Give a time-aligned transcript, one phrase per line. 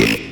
[0.00, 0.29] Revolution.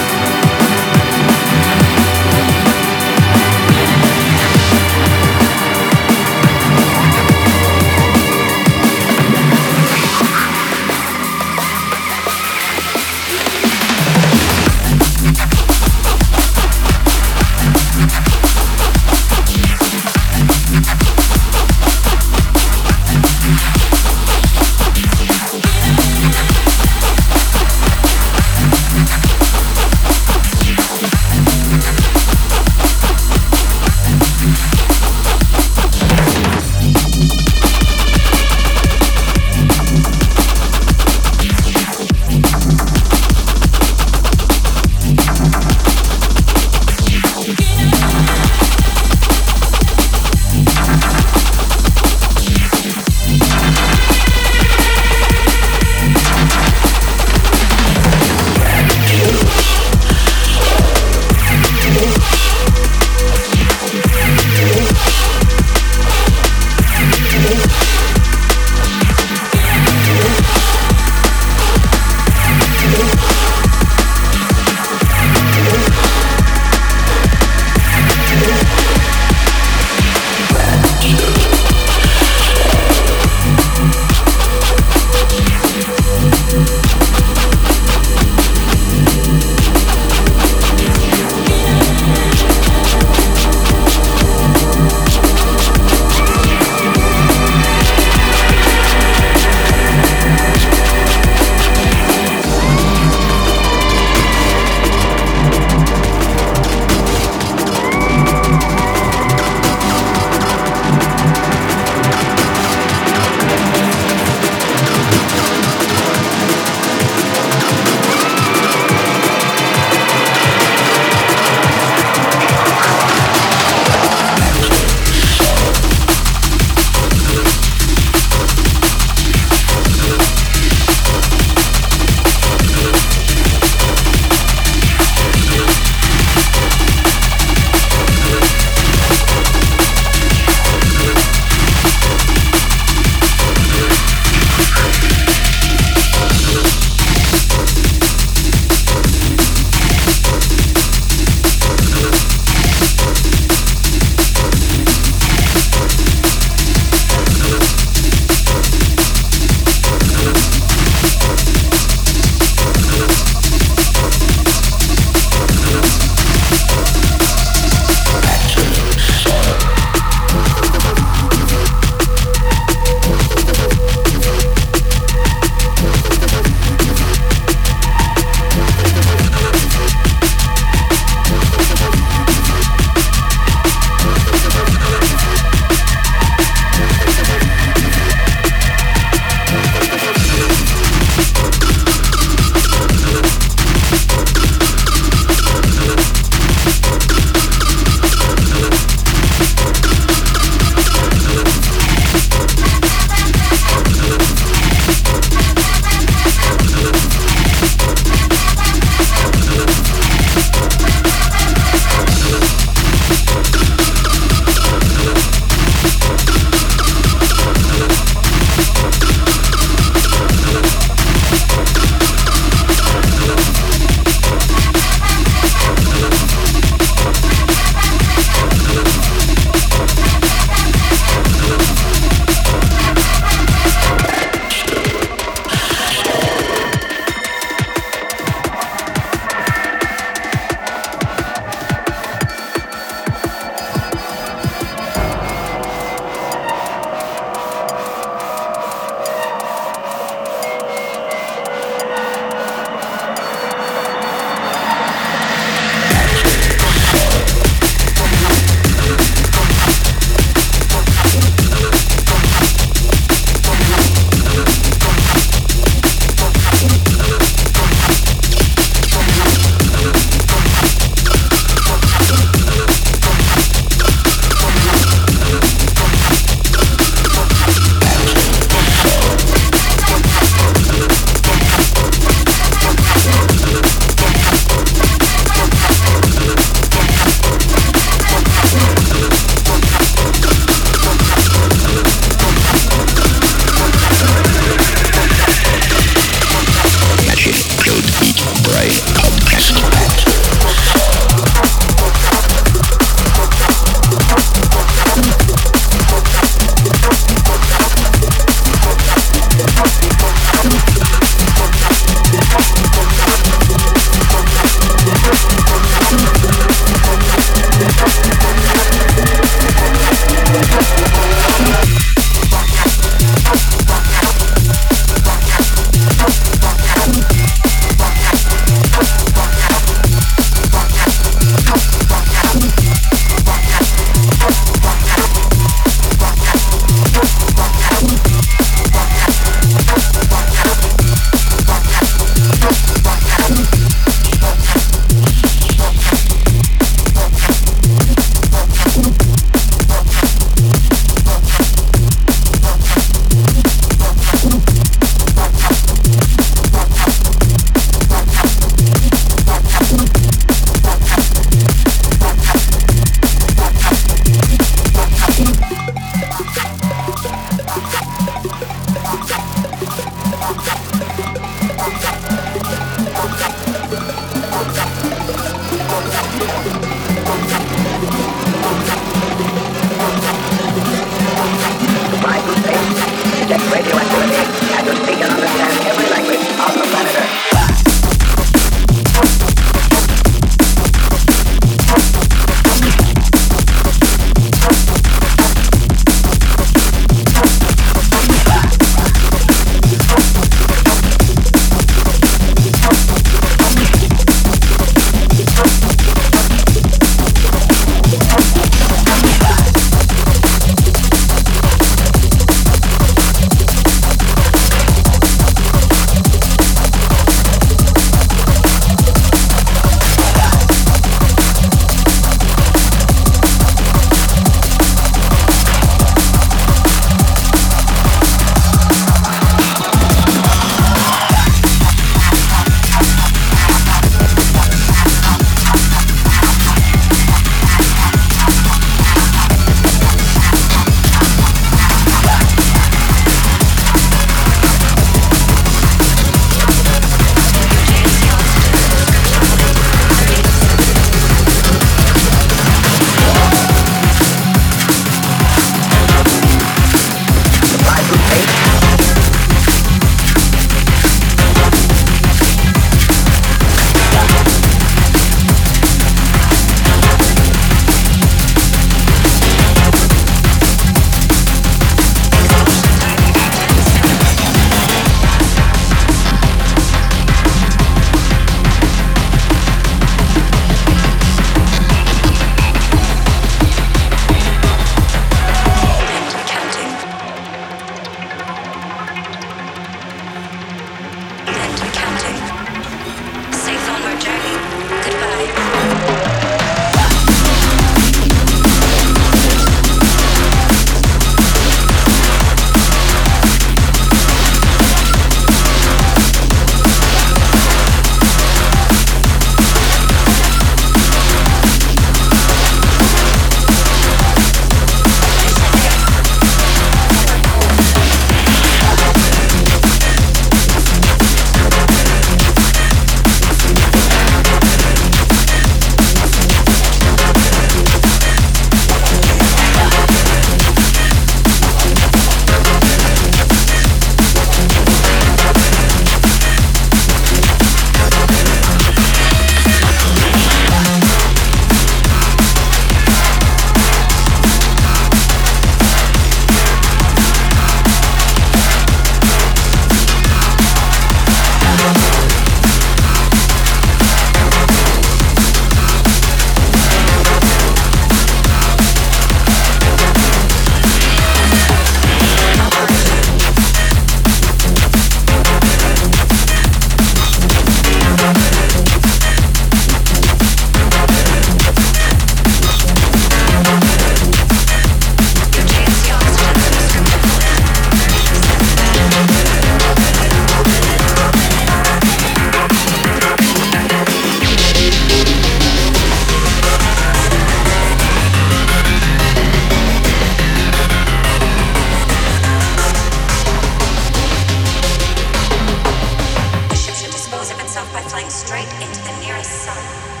[597.41, 600.00] itself by flying straight into the nearest sun.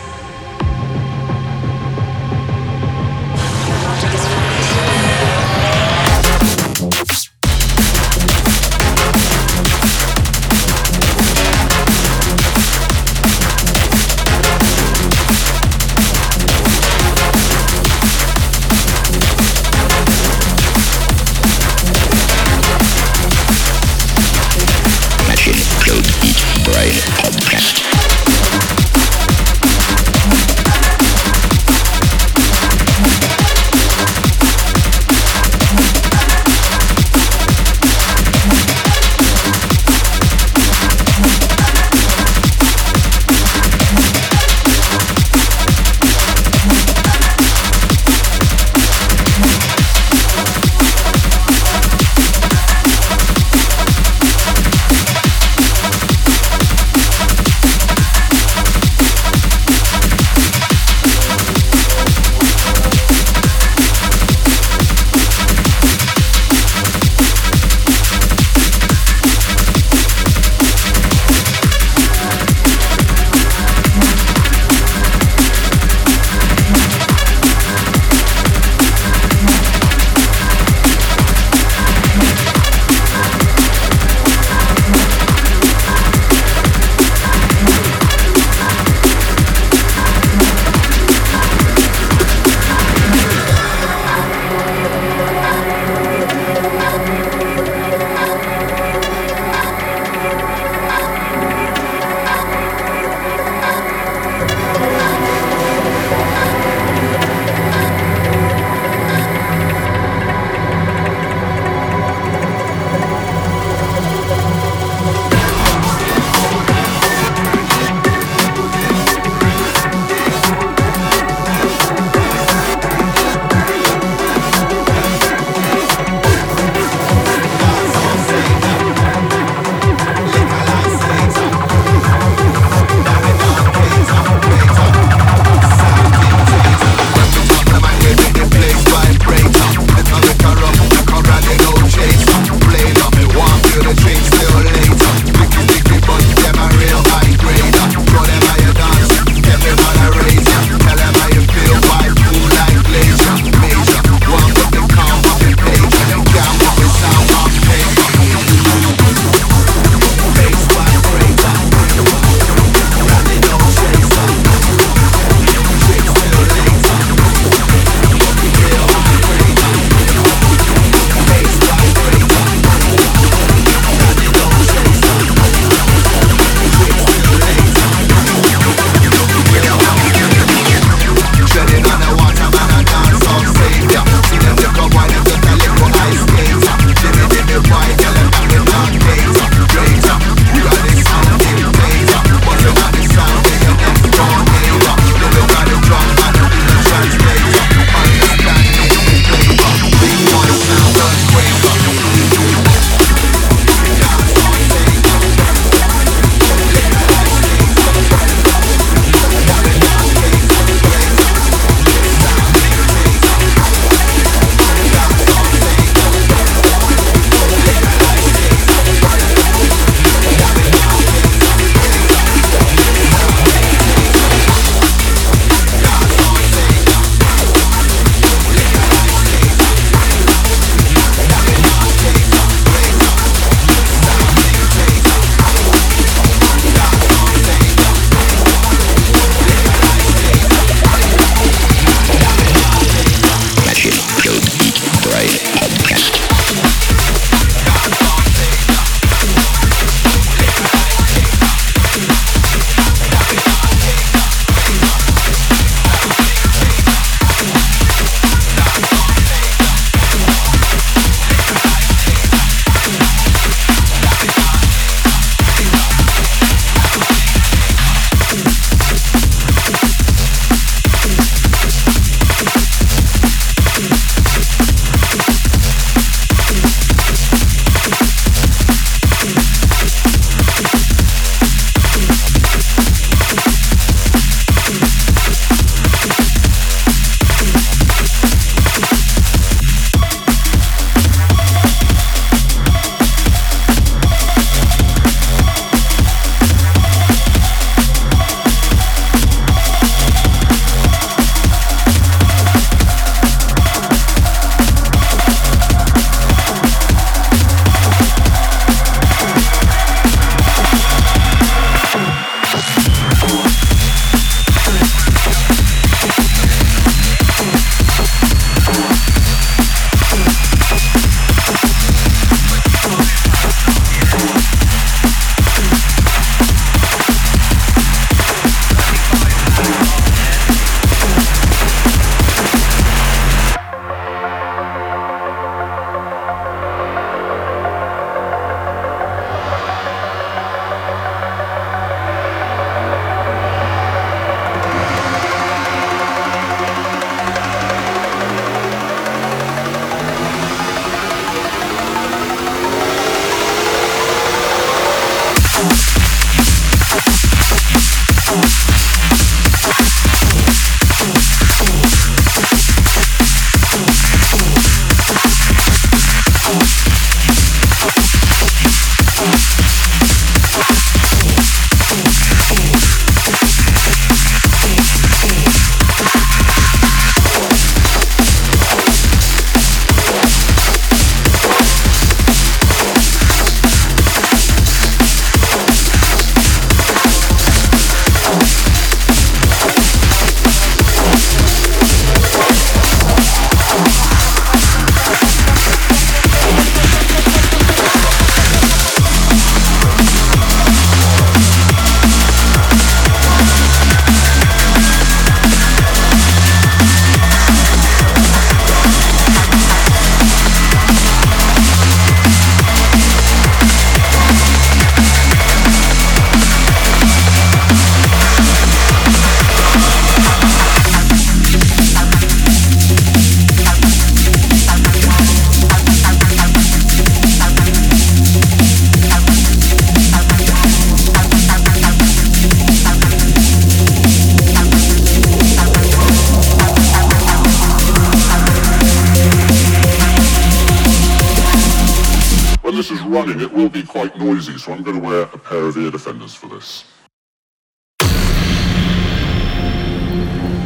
[443.11, 445.91] Running, it will be quite noisy, so I'm going to wear a pair of ear
[445.91, 446.85] defenders for this.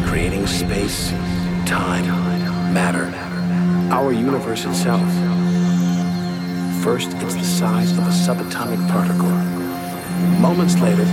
[0.07, 1.09] Creating space,
[1.65, 2.05] time,
[2.71, 3.05] matter,
[3.91, 5.01] our universe itself.
[6.83, 9.35] First, it's the size of a subatomic particle.
[10.39, 11.05] Moments later,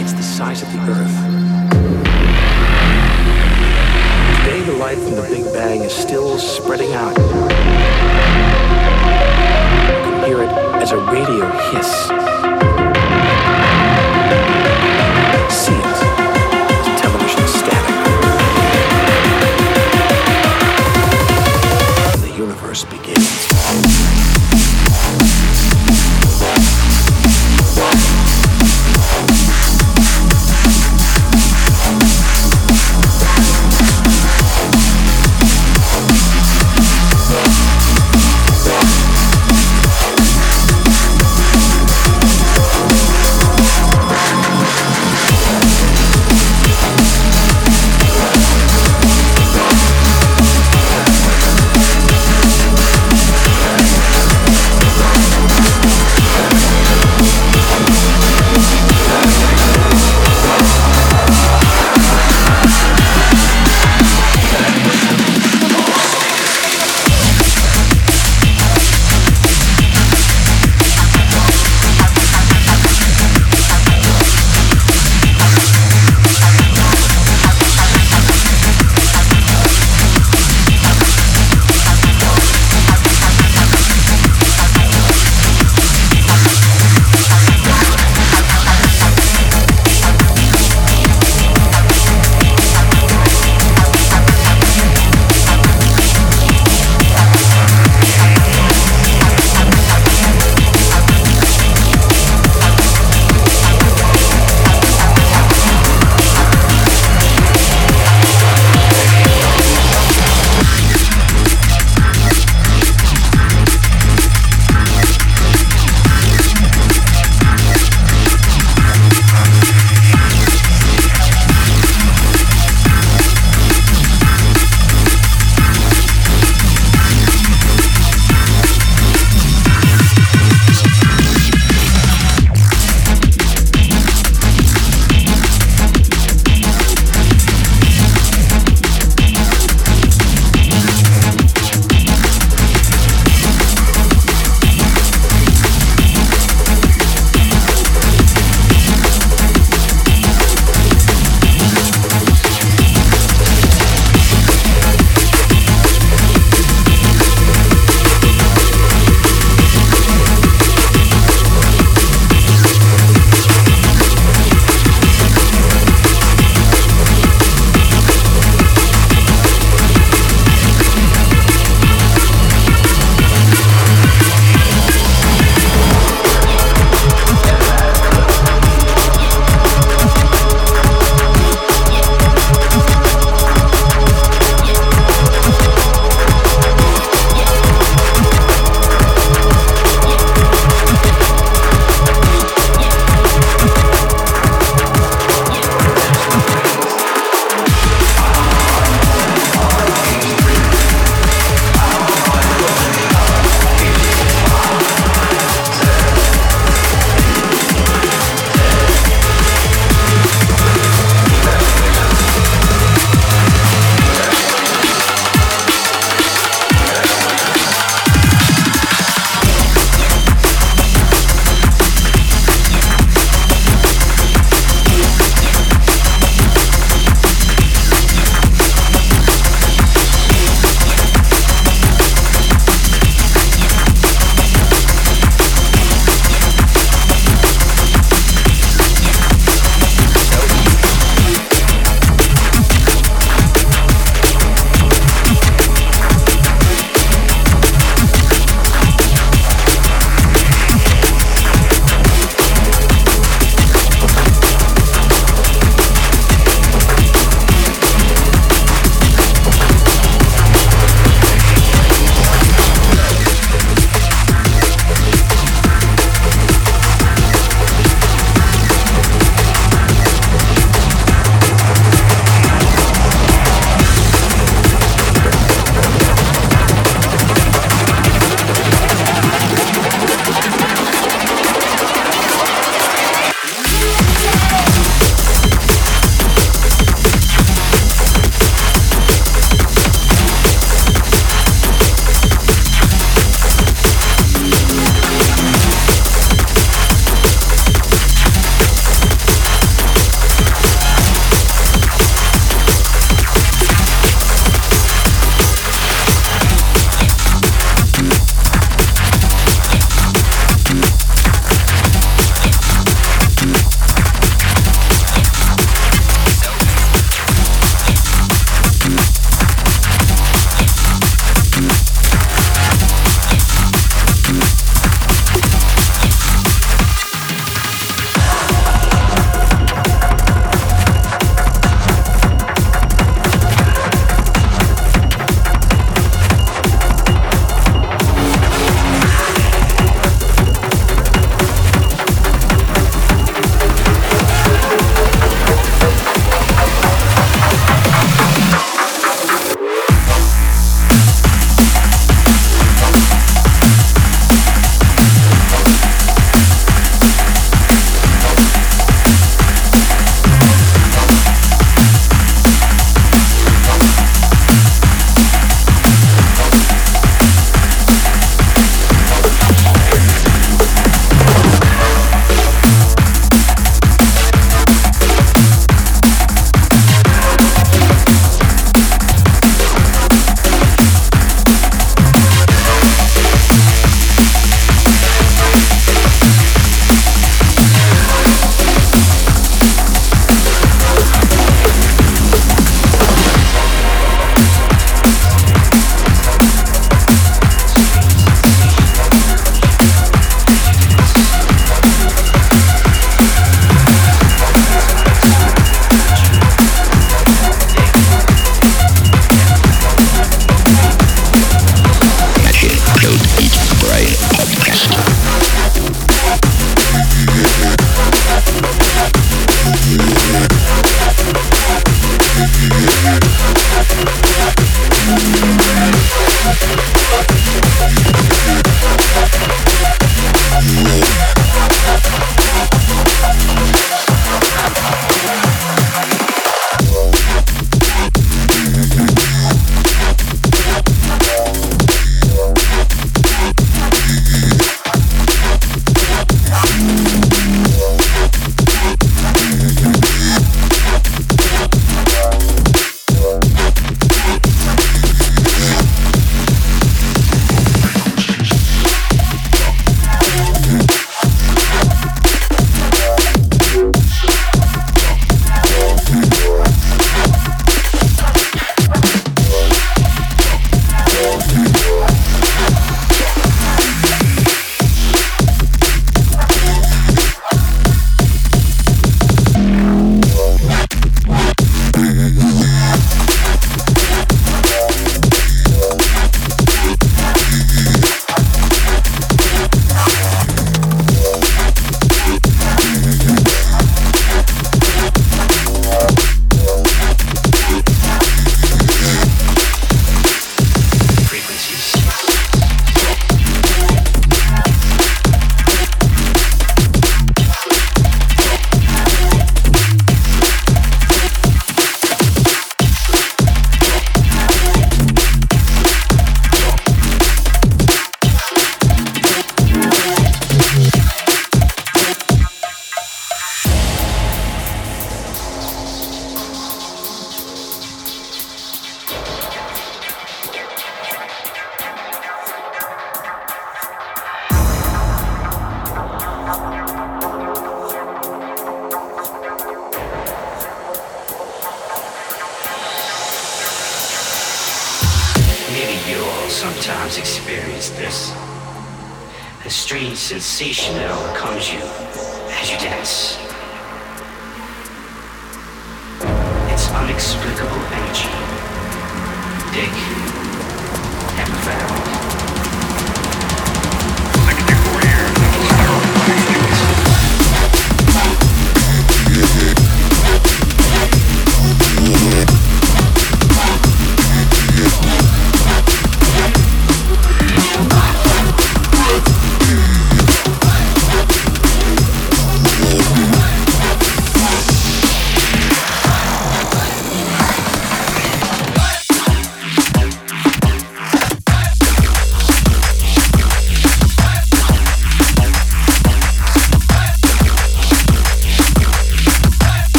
[0.00, 1.16] it's the size of the Earth.
[4.38, 8.57] Today, the light from the Big Bang is still spreading out.
[10.38, 11.90] Hear it as a radio hiss.
[15.50, 15.98] See it
[16.96, 17.96] television static.
[22.20, 23.48] The universe begins.